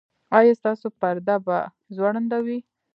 [0.37, 1.57] ایا ستاسو پرده به
[1.95, 2.59] ځوړنده وي؟